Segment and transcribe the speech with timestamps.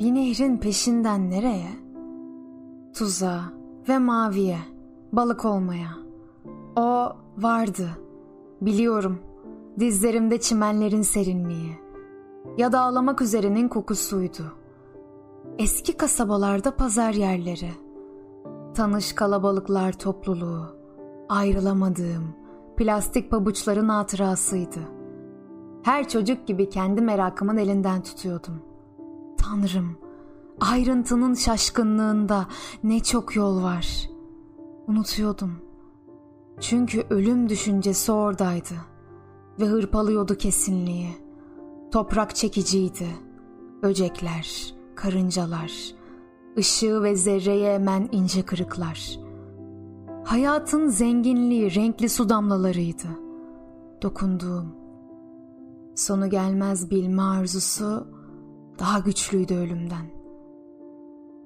[0.00, 1.70] Bir nehrin peşinden nereye?
[2.94, 3.40] Tuza
[3.88, 4.58] ve maviye,
[5.12, 5.88] balık olmaya.
[6.76, 7.88] O vardı.
[8.60, 9.18] Biliyorum.
[9.78, 11.78] Dizlerimde çimenlerin serinliği.
[12.58, 14.52] Ya da ağlamak üzerenin kokusuydu.
[15.58, 17.70] Eski kasabalarda pazar yerleri.
[18.74, 20.66] Tanış kalabalıklar topluluğu.
[21.28, 22.34] Ayrılamadığım
[22.76, 24.80] plastik pabuçların hatırasıydı.
[25.82, 28.65] Her çocuk gibi kendi merakımın elinden tutuyordum.
[29.50, 29.96] Tanrım,
[30.60, 32.46] ayrıntının şaşkınlığında
[32.84, 34.10] ne çok yol var.
[34.86, 35.52] Unutuyordum.
[36.60, 38.74] Çünkü ölüm düşüncesi oradaydı
[39.60, 41.08] ve hırpalıyordu kesinliği.
[41.92, 43.08] Toprak çekiciydi.
[43.82, 45.72] Böcekler, karıncalar,
[46.58, 49.18] ışığı ve zerreye emen ince kırıklar.
[50.24, 53.08] Hayatın zenginliği renkli su damlalarıydı.
[54.02, 54.74] Dokunduğum.
[55.94, 58.15] Sonu gelmez bilme arzusu
[58.78, 60.06] daha güçlüydü ölümden.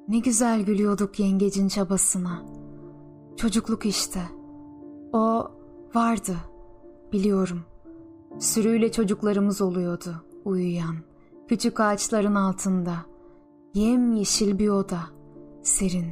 [0.08, 2.42] Ne güzel gülüyorduk yengecin çabasına.
[3.36, 4.20] Çocukluk işte.
[5.12, 5.50] O
[5.94, 6.36] vardı.
[7.12, 7.60] Biliyorum.
[8.38, 10.14] Sürüyle çocuklarımız oluyordu
[10.44, 10.96] uyuyan.
[11.48, 12.96] Küçük ağaçların altında.
[13.74, 15.00] Yem yeşil bir oda.
[15.62, 16.06] Serin.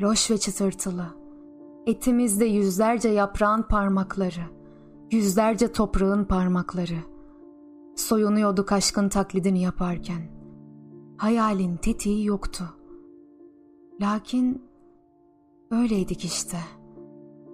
[0.00, 1.06] Loş ve çıtırtılı.
[1.86, 4.40] Etimizde yüzlerce yaprağın parmakları.
[5.10, 6.98] Yüzlerce toprağın parmakları.
[7.96, 10.39] Soyunuyorduk aşkın taklidini yaparken.
[11.20, 12.64] Hayalin tetiği yoktu.
[14.00, 14.62] Lakin
[15.70, 16.56] öyleydik işte.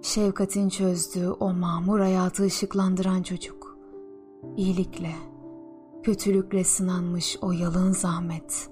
[0.01, 3.77] Şefkatin çözdüğü o mamur hayatı ışıklandıran çocuk.
[4.57, 5.11] İyilikle,
[6.03, 8.69] kötülükle sınanmış o yalın zahmet.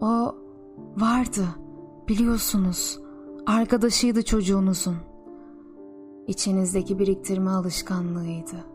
[0.00, 0.34] O
[0.96, 1.46] vardı,
[2.08, 3.00] biliyorsunuz,
[3.46, 4.96] arkadaşıydı çocuğunuzun.
[6.26, 8.73] İçinizdeki biriktirme alışkanlığıydı.